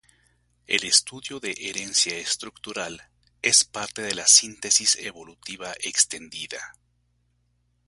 [0.65, 3.03] El estudio de herencia estructural,
[3.43, 6.73] es parte de la síntesis evolutiva extendida.